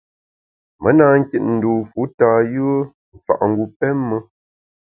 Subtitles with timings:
[0.81, 2.75] Me na nkit dû fu tâ yùe
[3.15, 4.17] nsa’ngu pém me.